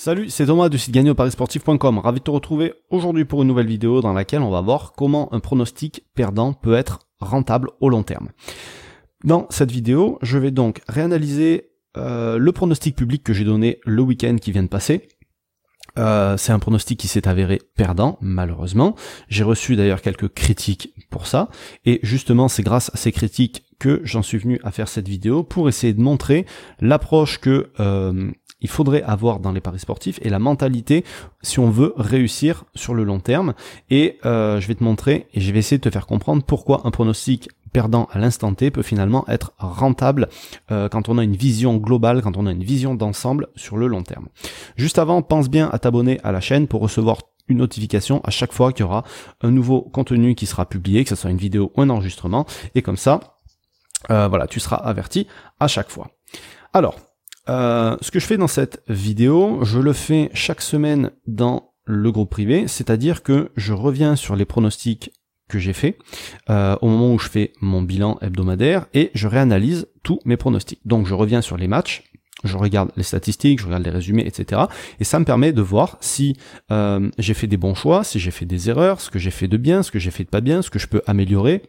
Salut, 0.00 0.30
c'est 0.30 0.46
Thomas 0.46 0.68
du 0.68 0.78
site 0.78 0.94
gagnéoparisportif.com. 0.94 1.98
Ravi 1.98 2.20
de 2.20 2.24
te 2.24 2.30
retrouver 2.30 2.72
aujourd'hui 2.88 3.24
pour 3.24 3.42
une 3.42 3.48
nouvelle 3.48 3.66
vidéo 3.66 4.00
dans 4.00 4.12
laquelle 4.12 4.42
on 4.42 4.50
va 4.50 4.60
voir 4.60 4.92
comment 4.92 5.28
un 5.34 5.40
pronostic 5.40 6.04
perdant 6.14 6.52
peut 6.52 6.74
être 6.74 7.00
rentable 7.18 7.70
au 7.80 7.88
long 7.88 8.04
terme. 8.04 8.28
Dans 9.24 9.48
cette 9.50 9.72
vidéo, 9.72 10.20
je 10.22 10.38
vais 10.38 10.52
donc 10.52 10.82
réanalyser 10.86 11.70
euh, 11.96 12.38
le 12.38 12.52
pronostic 12.52 12.94
public 12.94 13.24
que 13.24 13.32
j'ai 13.32 13.42
donné 13.42 13.80
le 13.84 14.00
week-end 14.02 14.36
qui 14.40 14.52
vient 14.52 14.62
de 14.62 14.68
passer. 14.68 15.08
Euh, 15.98 16.36
c'est 16.36 16.52
un 16.52 16.60
pronostic 16.60 17.00
qui 17.00 17.08
s'est 17.08 17.26
avéré 17.26 17.60
perdant, 17.74 18.18
malheureusement. 18.20 18.94
J'ai 19.26 19.42
reçu 19.42 19.74
d'ailleurs 19.74 20.00
quelques 20.00 20.32
critiques 20.32 20.94
pour 21.10 21.26
ça. 21.26 21.48
Et 21.86 21.98
justement, 22.04 22.46
c'est 22.46 22.62
grâce 22.62 22.88
à 22.94 22.96
ces 22.96 23.10
critiques 23.10 23.64
que 23.80 24.00
j'en 24.04 24.22
suis 24.22 24.38
venu 24.38 24.60
à 24.62 24.70
faire 24.70 24.86
cette 24.86 25.08
vidéo 25.08 25.42
pour 25.42 25.68
essayer 25.68 25.92
de 25.92 26.00
montrer 26.00 26.46
l'approche 26.80 27.38
que 27.38 27.72
euh, 27.80 28.30
il 28.60 28.68
faudrait 28.68 29.02
avoir 29.02 29.40
dans 29.40 29.52
les 29.52 29.60
paris 29.60 29.78
sportifs 29.78 30.18
et 30.22 30.28
la 30.28 30.38
mentalité 30.38 31.04
si 31.42 31.58
on 31.58 31.70
veut 31.70 31.94
réussir 31.96 32.64
sur 32.74 32.94
le 32.94 33.04
long 33.04 33.20
terme. 33.20 33.54
Et 33.90 34.18
euh, 34.24 34.60
je 34.60 34.68
vais 34.68 34.74
te 34.74 34.84
montrer 34.84 35.28
et 35.34 35.40
je 35.40 35.52
vais 35.52 35.58
essayer 35.60 35.78
de 35.78 35.82
te 35.82 35.90
faire 35.90 36.06
comprendre 36.06 36.42
pourquoi 36.42 36.82
un 36.84 36.90
pronostic 36.90 37.48
perdant 37.72 38.08
à 38.12 38.18
l'instant 38.18 38.54
T 38.54 38.70
peut 38.70 38.82
finalement 38.82 39.24
être 39.28 39.52
rentable 39.58 40.28
euh, 40.70 40.88
quand 40.88 41.08
on 41.08 41.18
a 41.18 41.24
une 41.24 41.36
vision 41.36 41.76
globale, 41.76 42.22
quand 42.22 42.36
on 42.36 42.46
a 42.46 42.52
une 42.52 42.64
vision 42.64 42.94
d'ensemble 42.94 43.48
sur 43.56 43.76
le 43.76 43.86
long 43.86 44.02
terme. 44.02 44.28
Juste 44.76 44.98
avant, 44.98 45.22
pense 45.22 45.48
bien 45.48 45.68
à 45.70 45.78
t'abonner 45.78 46.18
à 46.24 46.32
la 46.32 46.40
chaîne 46.40 46.66
pour 46.66 46.80
recevoir 46.80 47.18
une 47.48 47.58
notification 47.58 48.20
à 48.24 48.30
chaque 48.30 48.52
fois 48.52 48.72
qu'il 48.72 48.84
y 48.84 48.88
aura 48.88 49.04
un 49.42 49.50
nouveau 49.50 49.82
contenu 49.82 50.34
qui 50.34 50.46
sera 50.46 50.66
publié, 50.66 51.02
que 51.04 51.10
ce 51.10 51.16
soit 51.16 51.30
une 51.30 51.38
vidéo 51.38 51.72
ou 51.76 51.82
un 51.82 51.90
enregistrement, 51.90 52.46
et 52.74 52.82
comme 52.82 52.96
ça, 52.96 53.20
euh, 54.10 54.28
voilà, 54.28 54.46
tu 54.46 54.60
seras 54.60 54.76
averti 54.76 55.26
à 55.60 55.68
chaque 55.68 55.90
fois. 55.90 56.08
Alors, 56.72 56.96
euh, 57.48 57.96
ce 58.00 58.10
que 58.10 58.18
je 58.18 58.26
fais 58.26 58.36
dans 58.36 58.48
cette 58.48 58.82
vidéo, 58.88 59.64
je 59.64 59.78
le 59.78 59.92
fais 59.92 60.30
chaque 60.34 60.62
semaine 60.62 61.10
dans 61.26 61.72
le 61.84 62.12
groupe 62.12 62.30
privé, 62.30 62.68
c'est-à-dire 62.68 63.22
que 63.22 63.50
je 63.56 63.72
reviens 63.72 64.16
sur 64.16 64.36
les 64.36 64.44
pronostics 64.44 65.10
que 65.48 65.58
j'ai 65.58 65.72
fait 65.72 65.96
euh, 66.50 66.76
au 66.82 66.88
moment 66.88 67.14
où 67.14 67.18
je 67.18 67.28
fais 67.28 67.52
mon 67.60 67.80
bilan 67.80 68.18
hebdomadaire 68.20 68.86
et 68.92 69.10
je 69.14 69.26
réanalyse 69.26 69.86
tous 70.02 70.20
mes 70.26 70.36
pronostics. 70.36 70.80
Donc 70.84 71.06
je 71.06 71.14
reviens 71.14 71.40
sur 71.40 71.56
les 71.56 71.68
matchs, 71.68 72.04
je 72.44 72.56
regarde 72.56 72.90
les 72.96 73.02
statistiques, 73.02 73.60
je 73.60 73.64
regarde 73.64 73.82
les 73.82 73.90
résumés, 73.90 74.26
etc. 74.26 74.62
Et 75.00 75.04
ça 75.04 75.18
me 75.18 75.24
permet 75.24 75.52
de 75.52 75.62
voir 75.62 75.96
si 76.00 76.36
euh, 76.70 77.10
j'ai 77.18 77.34
fait 77.34 77.46
des 77.46 77.56
bons 77.56 77.74
choix, 77.74 78.04
si 78.04 78.18
j'ai 78.18 78.30
fait 78.30 78.44
des 78.44 78.68
erreurs, 78.68 79.00
ce 79.00 79.10
que 79.10 79.18
j'ai 79.18 79.30
fait 79.30 79.48
de 79.48 79.56
bien, 79.56 79.82
ce 79.82 79.90
que 79.90 79.98
j'ai 79.98 80.10
fait 80.10 80.24
de 80.24 80.28
pas 80.28 80.42
bien, 80.42 80.60
ce 80.60 80.70
que 80.70 80.78
je 80.78 80.86
peux 80.86 81.02
améliorer, 81.06 81.62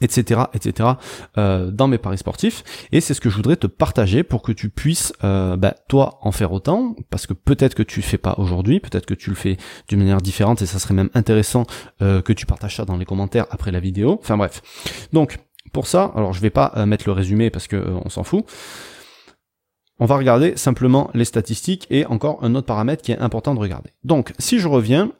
etc 0.00 0.42
etc 0.54 0.90
euh, 1.36 1.70
dans 1.70 1.88
mes 1.88 1.98
paris 1.98 2.18
sportifs. 2.18 2.64
Et 2.92 3.00
c'est 3.00 3.14
ce 3.14 3.20
que 3.20 3.30
je 3.30 3.36
voudrais 3.36 3.56
te 3.56 3.66
partager 3.66 4.22
pour 4.22 4.42
que 4.42 4.52
tu 4.52 4.68
puisses 4.68 5.12
euh, 5.24 5.56
bah, 5.56 5.74
toi 5.88 6.18
en 6.22 6.32
faire 6.32 6.52
autant 6.52 6.94
parce 7.10 7.26
que 7.26 7.34
peut-être 7.34 7.74
que 7.74 7.82
tu 7.82 8.00
le 8.00 8.04
fais 8.04 8.18
pas 8.18 8.34
aujourd'hui 8.38 8.80
peut-être 8.80 9.06
que 9.06 9.14
tu 9.14 9.30
le 9.30 9.36
fais 9.36 9.56
d'une 9.88 10.00
manière 10.00 10.20
différente 10.20 10.62
et 10.62 10.66
ça 10.66 10.78
serait 10.78 10.94
même 10.94 11.10
intéressant 11.14 11.64
euh, 12.02 12.22
que 12.22 12.32
tu 12.32 12.46
partages 12.46 12.76
ça 12.76 12.84
dans 12.84 12.96
les 12.96 13.04
commentaires 13.04 13.46
après 13.50 13.70
la 13.70 13.80
vidéo. 13.80 14.18
Enfin 14.20 14.36
bref. 14.36 14.62
Donc 15.12 15.38
pour 15.72 15.86
ça 15.86 16.12
alors 16.14 16.32
je 16.32 16.40
vais 16.40 16.50
pas 16.50 16.72
euh, 16.76 16.86
mettre 16.86 17.04
le 17.06 17.12
résumé 17.12 17.50
parce 17.50 17.66
que 17.66 17.76
on 18.04 18.08
s'en 18.08 18.24
fout. 18.24 18.44
On 20.00 20.06
va 20.06 20.16
regarder 20.16 20.56
simplement 20.56 21.10
les 21.12 21.24
statistiques 21.24 21.86
et 21.90 22.06
encore 22.06 22.38
un 22.42 22.54
autre 22.54 22.66
paramètre 22.66 23.02
qui 23.02 23.10
est 23.10 23.18
important 23.18 23.54
de 23.54 23.58
regarder. 23.58 23.90
Donc, 24.04 24.32
si 24.38 24.60
je 24.60 24.68
reviens 24.68 25.10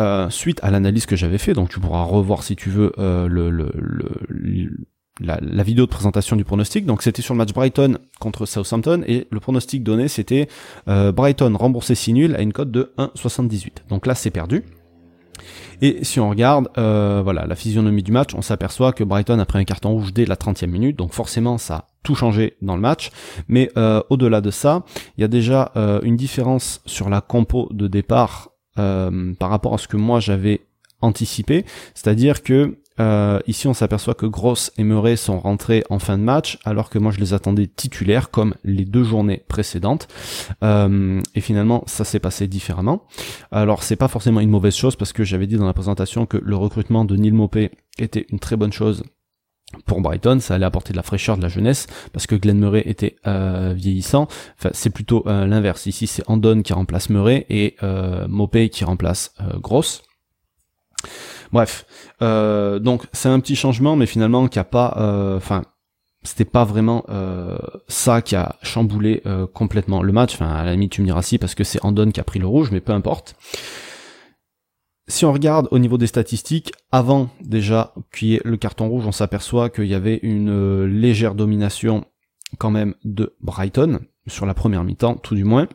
euh, 0.00 0.30
suite 0.30 0.60
à 0.62 0.70
l'analyse 0.70 1.06
que 1.06 1.16
j'avais 1.16 1.38
fait, 1.38 1.52
donc 1.52 1.68
tu 1.68 1.80
pourras 1.80 2.02
revoir 2.02 2.42
si 2.42 2.56
tu 2.56 2.70
veux 2.70 2.92
euh, 2.98 3.28
le, 3.28 3.50
le, 3.50 3.70
la, 5.20 5.38
la, 5.40 5.62
vidéo 5.62 5.86
de 5.86 5.90
présentation 5.90 6.36
du 6.36 6.44
pronostic. 6.44 6.84
Donc 6.84 7.02
c'était 7.02 7.22
sur 7.22 7.34
le 7.34 7.38
match 7.38 7.52
Brighton 7.52 7.98
contre 8.20 8.46
Southampton 8.46 9.02
et 9.06 9.26
le 9.30 9.40
pronostic 9.40 9.82
donné 9.82 10.08
c'était 10.08 10.48
euh, 10.88 11.12
Brighton 11.12 11.56
remboursé 11.56 11.94
6 11.94 12.12
nuls 12.12 12.36
à 12.36 12.42
une 12.42 12.52
cote 12.52 12.70
de 12.70 12.92
1,78. 12.98 13.88
Donc 13.88 14.06
là 14.06 14.14
c'est 14.14 14.30
perdu. 14.30 14.64
Et 15.82 16.04
si 16.04 16.20
on 16.20 16.30
regarde 16.30 16.68
euh, 16.78 17.20
voilà 17.22 17.46
la 17.46 17.54
physionomie 17.54 18.02
du 18.02 18.12
match, 18.12 18.34
on 18.34 18.42
s'aperçoit 18.42 18.92
que 18.92 19.04
Brighton 19.04 19.38
a 19.38 19.44
pris 19.44 19.58
un 19.58 19.64
carton 19.64 19.90
rouge 19.90 20.12
dès 20.12 20.24
la 20.24 20.36
30e 20.36 20.66
minute, 20.66 20.96
donc 20.96 21.12
forcément 21.12 21.58
ça 21.58 21.74
a 21.74 21.86
tout 22.02 22.14
changé 22.14 22.56
dans 22.62 22.76
le 22.76 22.82
match. 22.82 23.10
Mais 23.48 23.70
euh, 23.76 24.02
au-delà 24.10 24.40
de 24.40 24.50
ça, 24.50 24.84
il 25.16 25.20
y 25.20 25.24
a 25.24 25.28
déjà 25.28 25.72
euh, 25.76 26.00
une 26.02 26.16
différence 26.16 26.80
sur 26.86 27.10
la 27.10 27.20
compo 27.20 27.68
de 27.72 27.88
départ 27.88 28.50
euh, 28.78 29.34
par 29.34 29.50
rapport 29.50 29.74
à 29.74 29.78
ce 29.78 29.88
que 29.88 29.96
moi 29.96 30.20
j'avais 30.20 30.62
anticipé, 31.00 31.64
c'est-à-dire 31.94 32.42
que 32.42 32.78
euh, 32.98 33.40
ici 33.46 33.68
on 33.68 33.74
s'aperçoit 33.74 34.14
que 34.14 34.24
Gross 34.24 34.72
et 34.78 34.82
Murray 34.82 35.16
sont 35.16 35.38
rentrés 35.38 35.84
en 35.90 35.98
fin 35.98 36.16
de 36.16 36.22
match 36.22 36.58
alors 36.64 36.88
que 36.88 36.98
moi 36.98 37.12
je 37.12 37.20
les 37.20 37.34
attendais 37.34 37.66
titulaires 37.66 38.30
comme 38.30 38.54
les 38.64 38.86
deux 38.86 39.04
journées 39.04 39.44
précédentes 39.48 40.08
euh, 40.64 41.20
et 41.34 41.42
finalement 41.42 41.82
ça 41.86 42.04
s'est 42.04 42.20
passé 42.20 42.48
différemment. 42.48 43.02
Alors 43.50 43.82
c'est 43.82 43.96
pas 43.96 44.08
forcément 44.08 44.40
une 44.40 44.48
mauvaise 44.48 44.74
chose 44.74 44.96
parce 44.96 45.12
que 45.12 45.24
j'avais 45.24 45.46
dit 45.46 45.56
dans 45.56 45.66
la 45.66 45.74
présentation 45.74 46.24
que 46.24 46.38
le 46.38 46.56
recrutement 46.56 47.04
de 47.04 47.16
Neil 47.16 47.32
Mopé 47.32 47.70
était 47.98 48.26
une 48.30 48.38
très 48.38 48.56
bonne 48.56 48.72
chose 48.72 49.02
pour 49.84 50.00
Brighton, 50.00 50.38
ça 50.40 50.54
allait 50.54 50.66
apporter 50.66 50.92
de 50.92 50.96
la 50.96 51.02
fraîcheur, 51.02 51.36
de 51.36 51.42
la 51.42 51.48
jeunesse, 51.48 51.86
parce 52.12 52.26
que 52.26 52.34
Glenn 52.34 52.58
Murray 52.58 52.82
était 52.86 53.16
euh, 53.26 53.72
vieillissant. 53.76 54.28
Enfin, 54.58 54.70
c'est 54.72 54.90
plutôt 54.90 55.22
euh, 55.26 55.46
l'inverse. 55.46 55.86
Ici, 55.86 56.06
c'est 56.06 56.22
Andon 56.28 56.62
qui 56.62 56.72
remplace 56.72 57.10
Murray 57.10 57.46
et 57.48 57.76
euh, 57.82 58.26
qui 58.72 58.84
remplace 58.84 59.34
euh, 59.40 59.58
Gross. 59.58 60.02
Bref, 61.52 61.86
donc 62.20 63.06
c'est 63.12 63.28
un 63.28 63.38
petit 63.38 63.54
changement, 63.54 63.94
mais 63.94 64.06
finalement 64.06 64.48
qui 64.48 64.58
a 64.58 64.64
pas, 64.64 65.36
enfin, 65.36 65.62
c'était 66.24 66.44
pas 66.44 66.64
vraiment 66.64 67.04
ça 67.86 68.20
qui 68.20 68.34
a 68.34 68.56
chamboulé 68.62 69.22
complètement 69.54 70.02
le 70.02 70.12
match. 70.12 70.34
Enfin, 70.34 70.48
à 70.48 70.64
la 70.64 70.72
limite, 70.72 70.92
tu 70.92 71.02
me 71.02 71.06
diras 71.06 71.22
si 71.22 71.38
parce 71.38 71.54
que 71.54 71.62
c'est 71.62 71.84
Andon 71.84 72.10
qui 72.10 72.18
a 72.18 72.24
pris 72.24 72.40
le 72.40 72.46
rouge, 72.48 72.70
mais 72.72 72.80
peu 72.80 72.92
importe 72.92 73.36
si 75.08 75.24
on 75.24 75.32
regarde 75.32 75.68
au 75.70 75.78
niveau 75.78 75.98
des 75.98 76.06
statistiques, 76.06 76.72
avant 76.90 77.28
déjà 77.40 77.94
qu'il 78.12 78.28
y 78.28 78.34
ait 78.34 78.40
le 78.44 78.56
carton 78.56 78.88
rouge, 78.88 79.06
on 79.06 79.12
s'aperçoit 79.12 79.70
qu'il 79.70 79.86
y 79.86 79.94
avait 79.94 80.18
une 80.22 80.50
euh, 80.50 80.86
légère 80.86 81.34
domination 81.34 82.04
quand 82.58 82.70
même 82.70 82.94
de 83.04 83.36
Brighton, 83.40 84.00
sur 84.26 84.46
la 84.46 84.54
première 84.54 84.84
mi-temps 84.84 85.16
tout 85.16 85.34
du 85.34 85.44
moins. 85.44 85.68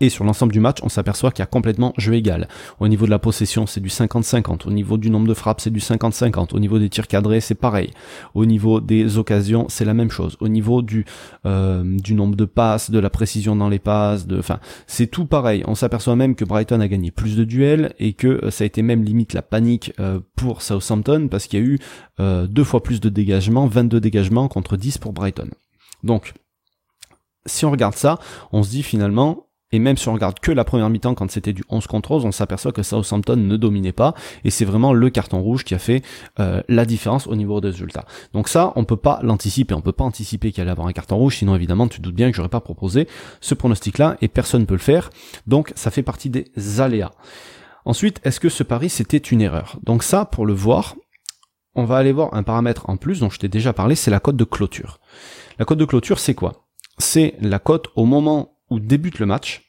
Et 0.00 0.08
sur 0.08 0.24
l'ensemble 0.24 0.52
du 0.52 0.60
match, 0.60 0.78
on 0.82 0.88
s'aperçoit 0.88 1.30
qu'il 1.30 1.40
y 1.40 1.42
a 1.42 1.46
complètement 1.46 1.92
jeu 1.96 2.14
égal. 2.14 2.48
Au 2.80 2.88
niveau 2.88 3.06
de 3.06 3.10
la 3.10 3.18
possession, 3.18 3.66
c'est 3.66 3.80
du 3.80 3.88
50-50. 3.88 4.66
Au 4.66 4.70
niveau 4.70 4.98
du 4.98 5.10
nombre 5.10 5.26
de 5.26 5.34
frappes, 5.34 5.60
c'est 5.60 5.70
du 5.70 5.80
50-50. 5.80 6.54
Au 6.54 6.58
niveau 6.58 6.78
des 6.78 6.88
tirs 6.88 7.06
cadrés, 7.06 7.40
c'est 7.40 7.54
pareil. 7.54 7.90
Au 8.34 8.46
niveau 8.46 8.80
des 8.80 9.18
occasions, 9.18 9.66
c'est 9.68 9.84
la 9.84 9.94
même 9.94 10.10
chose. 10.10 10.36
Au 10.40 10.48
niveau 10.48 10.82
du 10.82 11.04
euh, 11.44 11.82
du 11.84 12.14
nombre 12.14 12.36
de 12.36 12.44
passes, 12.44 12.90
de 12.90 12.98
la 12.98 13.10
précision 13.10 13.56
dans 13.56 13.68
les 13.68 13.78
passes, 13.78 14.26
de, 14.26 14.38
enfin, 14.38 14.60
c'est 14.86 15.06
tout 15.06 15.26
pareil. 15.26 15.62
On 15.66 15.74
s'aperçoit 15.74 16.16
même 16.16 16.34
que 16.34 16.44
Brighton 16.44 16.80
a 16.80 16.88
gagné 16.88 17.10
plus 17.10 17.36
de 17.36 17.44
duels 17.44 17.94
et 17.98 18.12
que 18.12 18.44
euh, 18.44 18.50
ça 18.50 18.64
a 18.64 18.66
été 18.66 18.82
même 18.82 19.02
limite 19.02 19.32
la 19.32 19.42
panique 19.42 19.92
euh, 20.00 20.20
pour 20.36 20.62
Southampton 20.62 21.28
parce 21.30 21.46
qu'il 21.46 21.60
y 21.60 21.62
a 21.62 21.66
eu 21.66 21.78
deux 22.18 22.64
fois 22.64 22.82
plus 22.82 23.00
de 23.00 23.10
dégagements, 23.10 23.66
22 23.66 24.00
dégagements 24.00 24.48
contre 24.48 24.76
10 24.76 24.98
pour 24.98 25.12
Brighton. 25.12 25.50
Donc, 26.02 26.32
si 27.44 27.64
on 27.64 27.70
regarde 27.70 27.94
ça, 27.94 28.18
on 28.52 28.62
se 28.62 28.70
dit 28.70 28.82
finalement, 28.82 29.45
et 29.72 29.78
même 29.78 29.96
si 29.96 30.08
on 30.08 30.14
regarde 30.14 30.38
que 30.38 30.52
la 30.52 30.64
première 30.64 30.88
mi-temps 30.90 31.14
quand 31.14 31.30
c'était 31.30 31.52
du 31.52 31.64
11 31.68 31.86
contre 31.86 32.12
11, 32.12 32.24
on 32.24 32.32
s'aperçoit 32.32 32.72
que 32.72 32.82
Southampton 32.82 33.36
ne 33.36 33.56
dominait 33.56 33.92
pas 33.92 34.14
et 34.44 34.50
c'est 34.50 34.64
vraiment 34.64 34.92
le 34.92 35.10
carton 35.10 35.40
rouge 35.40 35.64
qui 35.64 35.74
a 35.74 35.78
fait 35.78 36.02
euh, 36.38 36.62
la 36.68 36.84
différence 36.84 37.26
au 37.26 37.34
niveau 37.34 37.60
des 37.60 37.68
résultats. 37.68 38.04
Donc 38.32 38.48
ça, 38.48 38.72
on 38.76 38.84
peut 38.84 38.96
pas 38.96 39.18
l'anticiper, 39.22 39.74
on 39.74 39.80
peut 39.80 39.92
pas 39.92 40.04
anticiper 40.04 40.52
qu'il 40.52 40.62
allait 40.62 40.70
avoir 40.70 40.86
un 40.86 40.92
carton 40.92 41.16
rouge, 41.16 41.38
sinon 41.38 41.56
évidemment 41.56 41.88
tu 41.88 42.00
doutes 42.00 42.14
bien 42.14 42.30
que 42.30 42.36
j'aurais 42.36 42.48
pas 42.48 42.60
proposé 42.60 43.08
ce 43.40 43.54
pronostic-là 43.54 44.16
et 44.20 44.28
personne 44.28 44.62
ne 44.62 44.66
peut 44.66 44.74
le 44.74 44.80
faire. 44.80 45.10
Donc 45.46 45.72
ça 45.74 45.90
fait 45.90 46.02
partie 46.02 46.30
des 46.30 46.46
aléas. 46.80 47.12
Ensuite, 47.84 48.20
est-ce 48.24 48.40
que 48.40 48.48
ce 48.48 48.62
pari 48.62 48.88
c'était 48.88 49.16
une 49.16 49.40
erreur? 49.40 49.78
Donc 49.84 50.02
ça, 50.02 50.24
pour 50.24 50.46
le 50.46 50.52
voir, 50.52 50.96
on 51.76 51.84
va 51.84 51.96
aller 51.98 52.12
voir 52.12 52.34
un 52.34 52.42
paramètre 52.42 52.88
en 52.88 52.96
plus 52.96 53.20
dont 53.20 53.30
je 53.30 53.38
t'ai 53.38 53.48
déjà 53.48 53.72
parlé, 53.72 53.94
c'est 53.94 54.10
la 54.10 54.20
cote 54.20 54.36
de 54.36 54.44
clôture. 54.44 54.98
La 55.58 55.64
cote 55.64 55.78
de 55.78 55.84
clôture, 55.84 56.18
c'est 56.18 56.34
quoi? 56.34 56.64
C'est 56.98 57.34
la 57.40 57.58
cote 57.58 57.88
au 57.94 58.06
moment 58.06 58.55
où 58.70 58.80
débute 58.80 59.18
le 59.18 59.26
match. 59.26 59.62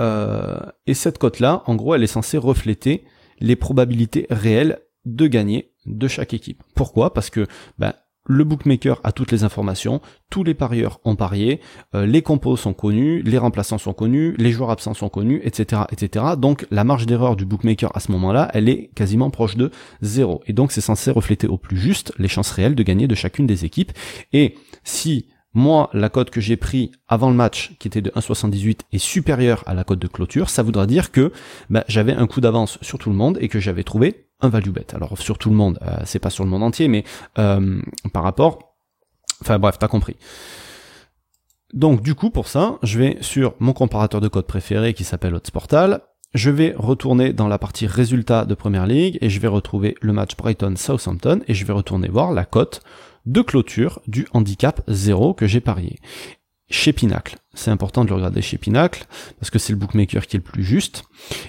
Euh, 0.00 0.60
et 0.86 0.94
cette 0.94 1.18
cote-là, 1.18 1.62
en 1.66 1.76
gros, 1.76 1.94
elle 1.94 2.02
est 2.02 2.08
censée 2.08 2.38
refléter 2.38 3.04
les 3.40 3.56
probabilités 3.56 4.26
réelles 4.30 4.80
de 5.04 5.26
gagner 5.26 5.72
de 5.86 6.08
chaque 6.08 6.34
équipe. 6.34 6.62
Pourquoi? 6.74 7.12
Parce 7.12 7.30
que 7.30 7.46
ben, 7.78 7.92
le 8.26 8.44
bookmaker 8.44 9.00
a 9.04 9.12
toutes 9.12 9.32
les 9.32 9.44
informations, 9.44 10.00
tous 10.30 10.44
les 10.44 10.54
parieurs 10.54 10.98
ont 11.04 11.14
parié, 11.14 11.60
euh, 11.94 12.06
les 12.06 12.22
compos 12.22 12.56
sont 12.56 12.72
connus, 12.72 13.22
les 13.22 13.36
remplaçants 13.36 13.78
sont 13.78 13.92
connus, 13.92 14.34
les 14.38 14.50
joueurs 14.50 14.70
absents 14.70 14.94
sont 14.94 15.10
connus, 15.10 15.40
etc., 15.44 15.82
etc. 15.92 16.24
Donc 16.38 16.66
la 16.70 16.84
marge 16.84 17.06
d'erreur 17.06 17.36
du 17.36 17.44
bookmaker 17.44 17.94
à 17.94 18.00
ce 18.00 18.10
moment-là, 18.12 18.50
elle 18.54 18.68
est 18.68 18.90
quasiment 18.94 19.30
proche 19.30 19.56
de 19.56 19.70
zéro. 20.00 20.42
Et 20.46 20.54
donc 20.54 20.72
c'est 20.72 20.80
censé 20.80 21.10
refléter 21.10 21.46
au 21.46 21.58
plus 21.58 21.76
juste 21.76 22.12
les 22.18 22.28
chances 22.28 22.50
réelles 22.50 22.74
de 22.74 22.82
gagner 22.82 23.06
de 23.06 23.14
chacune 23.14 23.46
des 23.46 23.66
équipes. 23.66 23.92
Et 24.32 24.54
si 24.84 25.26
moi, 25.54 25.88
la 25.92 26.08
cote 26.08 26.30
que 26.30 26.40
j'ai 26.40 26.56
pris 26.56 26.90
avant 27.08 27.30
le 27.30 27.36
match, 27.36 27.74
qui 27.78 27.88
était 27.88 28.02
de 28.02 28.10
1,78, 28.10 28.80
est 28.92 28.98
supérieure 28.98 29.62
à 29.66 29.74
la 29.74 29.84
cote 29.84 30.00
de 30.00 30.08
clôture, 30.08 30.50
ça 30.50 30.62
voudra 30.62 30.86
dire 30.86 31.12
que 31.12 31.32
bah, 31.70 31.84
j'avais 31.88 32.12
un 32.12 32.26
coup 32.26 32.40
d'avance 32.40 32.78
sur 32.82 32.98
tout 32.98 33.10
le 33.10 33.16
monde 33.16 33.38
et 33.40 33.48
que 33.48 33.60
j'avais 33.60 33.84
trouvé 33.84 34.26
un 34.40 34.48
value 34.48 34.70
bet. 34.70 34.94
Alors 34.94 35.16
sur 35.18 35.38
tout 35.38 35.50
le 35.50 35.56
monde, 35.56 35.78
euh, 35.82 35.96
c'est 36.04 36.18
pas 36.18 36.30
sur 36.30 36.44
le 36.44 36.50
monde 36.50 36.64
entier, 36.64 36.88
mais 36.88 37.04
euh, 37.38 37.80
par 38.12 38.24
rapport, 38.24 38.74
enfin 39.40 39.58
bref, 39.58 39.78
t'as 39.78 39.88
compris. 39.88 40.16
Donc 41.72 42.02
du 42.02 42.14
coup 42.14 42.30
pour 42.30 42.48
ça, 42.48 42.78
je 42.82 42.98
vais 42.98 43.18
sur 43.20 43.54
mon 43.58 43.72
comparateur 43.72 44.20
de 44.20 44.28
code 44.28 44.46
préféré 44.46 44.92
qui 44.92 45.04
s'appelle 45.04 45.34
Hotsportal. 45.34 46.00
Je 46.34 46.50
vais 46.50 46.74
retourner 46.76 47.32
dans 47.32 47.46
la 47.46 47.58
partie 47.58 47.86
résultats 47.86 48.44
de 48.44 48.54
Première 48.54 48.86
Ligue 48.86 49.18
et 49.20 49.30
je 49.30 49.38
vais 49.38 49.46
retrouver 49.46 49.94
le 50.00 50.12
match 50.12 50.36
Brighton-Southampton 50.36 51.42
et 51.46 51.54
je 51.54 51.64
vais 51.64 51.72
retourner 51.72 52.08
voir 52.08 52.32
la 52.32 52.44
cote 52.44 52.80
de 53.26 53.40
clôture 53.42 54.00
du 54.06 54.26
handicap 54.32 54.82
0 54.88 55.34
que 55.34 55.46
j'ai 55.46 55.60
parié. 55.60 55.98
Chez 56.70 56.92
Pinacle, 56.92 57.36
c'est 57.52 57.70
important 57.70 58.04
de 58.04 58.08
le 58.08 58.16
regarder 58.16 58.40
chez 58.40 58.56
Pinacle 58.56 59.06
parce 59.38 59.50
que 59.50 59.58
c'est 59.58 59.72
le 59.72 59.78
bookmaker 59.78 60.26
qui 60.26 60.36
est 60.36 60.38
le 60.38 60.44
plus 60.44 60.64
juste 60.64 61.04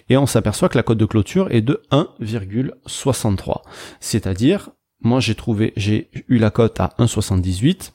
et 0.10 0.18
on 0.18 0.26
s'aperçoit 0.26 0.70
que 0.70 0.78
la 0.78 0.84
cote 0.84 0.98
de 0.98 1.06
clôture 1.06 1.52
est 1.52 1.62
de 1.62 1.82
1,63. 1.92 3.62
C'est-à-dire, 4.00 4.72
moi 5.02 5.20
j'ai 5.22 5.36
trouvé, 5.36 5.72
j'ai 5.78 6.10
eu 6.28 6.38
la 6.38 6.52
cote 6.52 6.80
à 6.80 6.94
1,78 7.00 7.92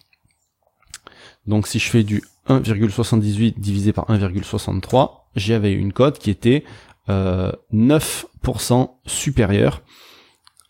donc 1.46 1.66
si 1.66 1.78
je 1.78 1.90
fais 1.90 2.02
du 2.02 2.22
1,78 2.48 3.58
divisé 3.58 3.92
par 3.92 4.06
1,63, 4.08 5.10
j'avais 5.36 5.72
une 5.72 5.92
cote 5.92 6.18
qui 6.18 6.30
était 6.30 6.64
9% 7.08 7.12
euh, 7.12 8.86
supérieure 9.06 9.82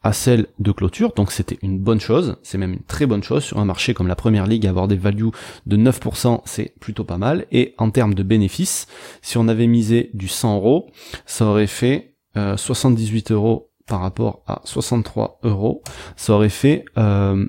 à 0.02 0.12
celle 0.12 0.46
de 0.58 0.72
clôture, 0.72 1.12
donc 1.14 1.30
c'était 1.30 1.58
une 1.62 1.78
bonne 1.78 2.00
chose, 2.00 2.36
c'est 2.42 2.56
même 2.56 2.72
une 2.72 2.82
très 2.82 3.06
bonne 3.06 3.22
chose. 3.22 3.44
Sur 3.44 3.58
un 3.58 3.64
marché 3.64 3.92
comme 3.92 4.08
la 4.08 4.16
première 4.16 4.46
ligue, 4.46 4.66
avoir 4.66 4.88
des 4.88 4.96
values 4.96 5.30
de 5.66 5.76
9%, 5.76 6.40
c'est 6.46 6.74
plutôt 6.80 7.04
pas 7.04 7.18
mal, 7.18 7.46
et 7.52 7.74
en 7.78 7.90
termes 7.90 8.14
de 8.14 8.22
bénéfices, 8.22 8.86
si 9.20 9.36
on 9.36 9.48
avait 9.48 9.66
misé 9.66 10.10
du 10.14 10.28
100 10.28 10.56
euros, 10.56 10.90
ça 11.26 11.44
aurait 11.44 11.66
fait 11.66 12.14
78 12.34 13.30
euh, 13.30 13.34
euros 13.34 13.70
par 13.86 14.00
rapport 14.00 14.42
à 14.46 14.62
63 14.64 15.40
euros, 15.42 15.82
ça 16.16 16.32
aurait 16.32 16.48
fait 16.48 16.84
euh, 16.96 17.46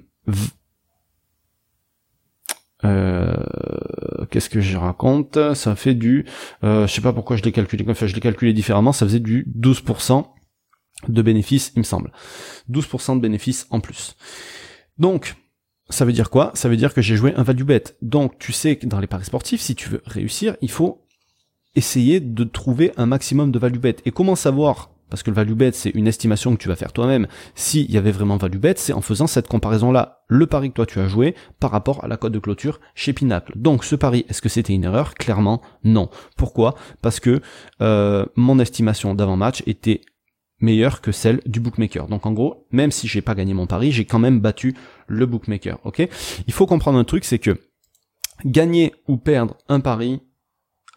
euh, 2.83 3.35
qu'est-ce 4.29 4.49
que 4.49 4.61
je 4.61 4.77
raconte? 4.77 5.53
Ça 5.53 5.75
fait 5.75 5.93
du, 5.93 6.25
euh, 6.63 6.87
je 6.87 6.93
sais 6.93 7.01
pas 7.01 7.13
pourquoi 7.13 7.37
je 7.37 7.43
l'ai 7.43 7.51
calculé, 7.51 7.85
je 7.93 8.13
l'ai 8.13 8.21
calculé 8.21 8.53
différemment, 8.53 8.91
ça 8.91 9.05
faisait 9.05 9.19
du 9.19 9.47
12% 9.57 10.25
de 11.07 11.21
bénéfices, 11.21 11.71
il 11.75 11.79
me 11.79 11.83
semble. 11.83 12.11
12% 12.69 13.15
de 13.15 13.21
bénéfices 13.21 13.67
en 13.69 13.79
plus. 13.79 14.15
Donc, 14.97 15.35
ça 15.89 16.05
veut 16.05 16.13
dire 16.13 16.29
quoi? 16.29 16.51
Ça 16.53 16.69
veut 16.69 16.77
dire 16.77 16.93
que 16.93 17.01
j'ai 17.01 17.15
joué 17.15 17.33
un 17.35 17.43
value 17.43 17.63
bet. 17.63 17.83
Donc, 18.01 18.39
tu 18.39 18.53
sais 18.53 18.77
que 18.77 18.85
dans 18.85 18.99
les 18.99 19.07
paris 19.07 19.25
sportifs, 19.25 19.61
si 19.61 19.75
tu 19.75 19.89
veux 19.89 20.01
réussir, 20.05 20.55
il 20.61 20.71
faut 20.71 21.05
essayer 21.75 22.19
de 22.19 22.43
trouver 22.43 22.91
un 22.97 23.05
maximum 23.05 23.51
de 23.51 23.59
value 23.59 23.79
bet. 23.79 23.97
Et 24.05 24.11
comment 24.11 24.35
savoir? 24.35 24.91
Parce 25.09 25.23
que 25.23 25.29
le 25.29 25.35
value 25.35 25.53
bet, 25.53 25.73
c'est 25.73 25.89
une 25.89 26.07
estimation 26.07 26.55
que 26.55 26.61
tu 26.61 26.69
vas 26.69 26.77
faire 26.77 26.93
toi-même. 26.93 27.27
S'il 27.53 27.91
y 27.91 27.97
avait 27.97 28.11
vraiment 28.11 28.37
value 28.37 28.57
bet, 28.57 28.75
c'est 28.77 28.93
en 28.93 29.01
faisant 29.01 29.27
cette 29.27 29.49
comparaison-là, 29.49 30.23
le 30.29 30.47
pari 30.47 30.69
que 30.69 30.75
toi 30.75 30.85
tu 30.85 31.01
as 31.01 31.07
joué 31.09 31.35
par 31.59 31.69
rapport 31.69 32.01
à 32.05 32.07
la 32.07 32.15
cote 32.15 32.31
de 32.31 32.39
clôture 32.39 32.79
chez 32.95 33.11
Pinacle. 33.11 33.51
Donc 33.57 33.83
ce 33.83 33.97
pari, 33.97 34.25
est-ce 34.29 34.41
que 34.41 34.47
c'était 34.47 34.71
une 34.71 34.85
erreur? 34.85 35.15
Clairement, 35.15 35.61
non. 35.83 36.09
Pourquoi? 36.37 36.75
Parce 37.01 37.19
que 37.19 37.41
euh, 37.81 38.25
mon 38.37 38.57
estimation 38.59 39.13
d'avant-match 39.13 39.63
était 39.67 39.99
meilleure 40.61 41.01
que 41.01 41.11
celle 41.11 41.41
du 41.45 41.59
bookmaker. 41.59 42.07
Donc 42.07 42.25
en 42.25 42.31
gros, 42.31 42.67
même 42.71 42.91
si 42.91 43.07
j'ai 43.07 43.21
pas 43.21 43.35
gagné 43.35 43.53
mon 43.53 43.67
pari, 43.67 43.91
j'ai 43.91 44.05
quand 44.05 44.19
même 44.19 44.39
battu 44.39 44.75
le 45.07 45.25
bookmaker. 45.25 45.79
Ok? 45.83 46.07
Il 46.47 46.53
faut 46.53 46.65
comprendre 46.65 46.97
un 46.97 47.03
truc, 47.03 47.25
c'est 47.25 47.39
que 47.39 47.57
gagner 48.45 48.93
ou 49.07 49.17
perdre 49.17 49.57
un 49.67 49.79
pari, 49.79 50.21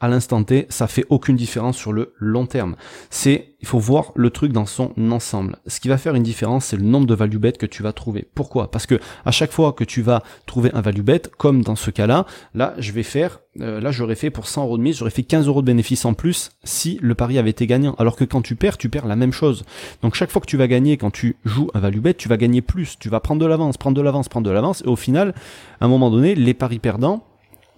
à 0.04 0.08
l'instant 0.08 0.44
T, 0.44 0.66
ça 0.68 0.86
fait 0.86 1.06
aucune 1.08 1.34
différence 1.34 1.78
sur 1.78 1.90
le 1.90 2.12
long 2.18 2.44
terme. 2.44 2.76
C'est, 3.08 3.54
il 3.62 3.66
faut 3.66 3.78
voir 3.78 4.12
le 4.16 4.28
truc 4.28 4.52
dans 4.52 4.66
son 4.66 4.92
ensemble. 5.10 5.56
Ce 5.66 5.80
qui 5.80 5.88
va 5.88 5.96
faire 5.96 6.14
une 6.14 6.22
différence, 6.22 6.66
c'est 6.66 6.76
le 6.76 6.82
nombre 6.82 7.06
de 7.06 7.14
value 7.14 7.38
bet 7.38 7.52
que 7.52 7.64
tu 7.64 7.82
vas 7.82 7.94
trouver. 7.94 8.28
Pourquoi? 8.34 8.70
Parce 8.70 8.84
que 8.84 9.00
à 9.24 9.30
chaque 9.30 9.50
fois 9.50 9.72
que 9.72 9.82
tu 9.82 10.02
vas 10.02 10.22
trouver 10.44 10.70
un 10.74 10.82
value 10.82 11.00
bet, 11.00 11.22
comme 11.38 11.64
dans 11.64 11.74
ce 11.74 11.90
cas-là, 11.90 12.26
là, 12.52 12.74
je 12.76 12.92
vais 12.92 13.02
faire, 13.02 13.40
euh, 13.62 13.80
là, 13.80 13.92
j'aurais 13.92 14.14
fait 14.14 14.28
pour 14.28 14.46
100 14.46 14.64
euros 14.64 14.76
de 14.76 14.82
mise, 14.82 14.98
j'aurais 14.98 15.10
fait 15.10 15.22
15 15.22 15.46
euros 15.46 15.62
de 15.62 15.66
bénéfice 15.66 16.04
en 16.04 16.12
plus 16.12 16.50
si 16.64 16.98
le 17.00 17.14
pari 17.14 17.38
avait 17.38 17.48
été 17.48 17.66
gagnant. 17.66 17.94
Alors 17.96 18.16
que 18.16 18.24
quand 18.24 18.42
tu 18.42 18.56
perds, 18.56 18.76
tu 18.76 18.90
perds 18.90 19.06
la 19.06 19.16
même 19.16 19.32
chose. 19.32 19.64
Donc 20.02 20.16
chaque 20.16 20.30
fois 20.30 20.42
que 20.42 20.46
tu 20.46 20.58
vas 20.58 20.68
gagner, 20.68 20.98
quand 20.98 21.10
tu 21.10 21.36
joues 21.46 21.70
un 21.72 21.80
value 21.80 22.00
bet, 22.00 22.12
tu 22.12 22.28
vas 22.28 22.36
gagner 22.36 22.60
plus. 22.60 22.98
Tu 22.98 23.08
vas 23.08 23.20
prendre 23.20 23.40
de 23.40 23.46
l'avance, 23.46 23.78
prendre 23.78 23.96
de 23.96 24.02
l'avance, 24.02 24.28
prendre 24.28 24.46
de 24.46 24.52
l'avance, 24.52 24.82
et 24.84 24.88
au 24.88 24.96
final, 24.96 25.34
à 25.80 25.86
un 25.86 25.88
moment 25.88 26.10
donné, 26.10 26.34
les 26.34 26.52
paris 26.52 26.78
perdants, 26.78 27.24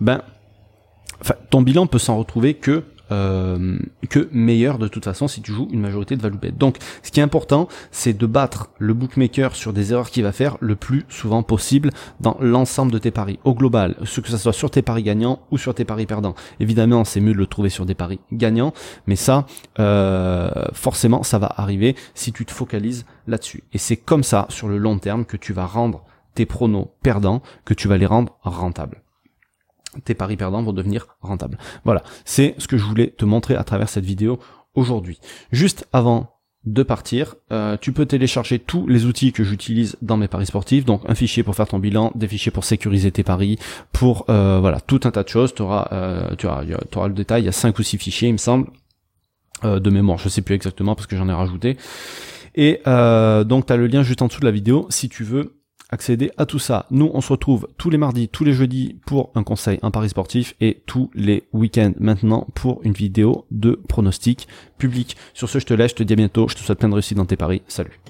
ben 0.00 0.22
ton 1.50 1.62
bilan 1.62 1.86
peut 1.86 1.98
s'en 1.98 2.18
retrouver 2.18 2.54
que 2.54 2.84
euh, 3.12 3.78
que 4.10 4.28
meilleur 4.32 4.78
de 4.78 4.88
toute 4.88 5.04
façon 5.04 5.28
si 5.28 5.40
tu 5.40 5.52
joues 5.52 5.68
une 5.70 5.80
majorité 5.80 6.16
de 6.16 6.22
value 6.22 6.38
bet. 6.38 6.50
Donc 6.50 6.78
ce 7.04 7.12
qui 7.12 7.20
est 7.20 7.22
important, 7.22 7.68
c'est 7.92 8.16
de 8.16 8.26
battre 8.26 8.70
le 8.78 8.94
bookmaker 8.94 9.54
sur 9.54 9.72
des 9.72 9.92
erreurs 9.92 10.10
qu'il 10.10 10.24
va 10.24 10.32
faire 10.32 10.56
le 10.60 10.74
plus 10.74 11.04
souvent 11.08 11.44
possible 11.44 11.90
dans 12.20 12.36
l'ensemble 12.40 12.90
de 12.90 12.98
tes 12.98 13.12
paris, 13.12 13.38
au 13.44 13.54
global, 13.54 13.94
ce 14.04 14.20
que 14.20 14.28
ça 14.28 14.38
soit 14.38 14.52
sur 14.52 14.72
tes 14.72 14.82
paris 14.82 15.04
gagnants 15.04 15.40
ou 15.52 15.58
sur 15.58 15.72
tes 15.74 15.84
paris 15.84 16.06
perdants. 16.06 16.34
Évidemment, 16.58 17.04
c'est 17.04 17.20
mieux 17.20 17.32
de 17.32 17.38
le 17.38 17.46
trouver 17.46 17.70
sur 17.70 17.86
des 17.86 17.94
paris 17.94 18.18
gagnants, 18.32 18.72
mais 19.06 19.16
ça, 19.16 19.46
euh, 19.78 20.50
forcément, 20.72 21.22
ça 21.22 21.38
va 21.38 21.52
arriver 21.56 21.94
si 22.14 22.32
tu 22.32 22.44
te 22.44 22.52
focalises 22.52 23.06
là-dessus. 23.28 23.62
Et 23.72 23.78
c'est 23.78 23.96
comme 23.96 24.24
ça, 24.24 24.46
sur 24.48 24.66
le 24.66 24.78
long 24.78 24.98
terme, 24.98 25.24
que 25.24 25.36
tu 25.36 25.52
vas 25.52 25.66
rendre 25.66 26.02
tes 26.34 26.44
pronos 26.44 26.88
perdants, 27.02 27.40
que 27.64 27.74
tu 27.74 27.86
vas 27.86 27.98
les 27.98 28.06
rendre 28.06 28.36
rentables 28.42 29.02
tes 30.04 30.14
paris 30.14 30.36
perdants 30.36 30.62
vont 30.62 30.72
devenir 30.72 31.06
rentables. 31.20 31.58
Voilà, 31.84 32.02
c'est 32.24 32.54
ce 32.58 32.68
que 32.68 32.76
je 32.76 32.84
voulais 32.84 33.08
te 33.16 33.24
montrer 33.24 33.54
à 33.54 33.64
travers 33.64 33.88
cette 33.88 34.04
vidéo 34.04 34.38
aujourd'hui. 34.74 35.18
Juste 35.52 35.86
avant 35.92 36.36
de 36.66 36.82
partir, 36.82 37.36
euh, 37.52 37.76
tu 37.80 37.92
peux 37.92 38.06
télécharger 38.06 38.58
tous 38.58 38.88
les 38.88 39.06
outils 39.06 39.32
que 39.32 39.44
j'utilise 39.44 39.96
dans 40.02 40.16
mes 40.16 40.26
paris 40.26 40.46
sportifs, 40.46 40.84
donc 40.84 41.02
un 41.06 41.14
fichier 41.14 41.44
pour 41.44 41.54
faire 41.54 41.68
ton 41.68 41.78
bilan, 41.78 42.10
des 42.16 42.26
fichiers 42.26 42.50
pour 42.50 42.64
sécuriser 42.64 43.12
tes 43.12 43.22
paris, 43.22 43.56
pour 43.92 44.24
euh, 44.28 44.58
voilà 44.60 44.80
tout 44.80 45.00
un 45.04 45.12
tas 45.12 45.22
de 45.22 45.28
choses. 45.28 45.54
Tu 45.54 45.62
auras, 45.62 45.88
euh, 45.92 46.34
tu 46.36 46.46
auras, 46.46 46.64
auras 46.96 47.08
le 47.08 47.14
détail. 47.14 47.42
Il 47.42 47.46
y 47.46 47.48
a 47.48 47.52
cinq 47.52 47.78
ou 47.78 47.84
six 47.84 47.98
fichiers, 47.98 48.28
il 48.28 48.32
me 48.32 48.38
semble, 48.38 48.68
de 49.62 49.90
mémoire. 49.90 50.18
Je 50.18 50.28
sais 50.28 50.42
plus 50.42 50.54
exactement 50.54 50.94
parce 50.94 51.06
que 51.06 51.16
j'en 51.16 51.28
ai 51.28 51.32
rajouté. 51.32 51.76
Et 52.56 52.80
donc 52.84 53.66
tu 53.66 53.72
as 53.72 53.76
le 53.76 53.86
lien 53.86 54.02
juste 54.02 54.20
en 54.22 54.26
dessous 54.26 54.40
de 54.40 54.44
la 54.44 54.50
vidéo 54.50 54.86
si 54.90 55.08
tu 55.08 55.24
veux 55.24 55.60
accéder 55.90 56.30
à 56.36 56.46
tout 56.46 56.58
ça. 56.58 56.86
Nous, 56.90 57.10
on 57.12 57.20
se 57.20 57.32
retrouve 57.32 57.68
tous 57.78 57.90
les 57.90 57.98
mardis, 57.98 58.28
tous 58.28 58.44
les 58.44 58.52
jeudis 58.52 58.96
pour 59.06 59.30
un 59.34 59.42
conseil, 59.42 59.78
un 59.82 59.90
pari 59.90 60.08
sportif 60.08 60.54
et 60.60 60.82
tous 60.86 61.10
les 61.14 61.44
week-ends 61.52 61.92
maintenant 61.98 62.46
pour 62.54 62.80
une 62.82 62.92
vidéo 62.92 63.46
de 63.50 63.80
pronostic 63.88 64.48
public. 64.78 65.16
Sur 65.34 65.48
ce, 65.48 65.58
je 65.58 65.66
te 65.66 65.74
laisse, 65.74 65.92
je 65.92 65.96
te 65.96 66.02
dis 66.02 66.12
à 66.12 66.16
bientôt, 66.16 66.48
je 66.48 66.54
te 66.54 66.60
souhaite 66.60 66.78
plein 66.78 66.88
de 66.88 66.94
réussite 66.94 67.16
dans 67.16 67.26
tes 67.26 67.36
paris. 67.36 67.62
Salut. 67.68 68.00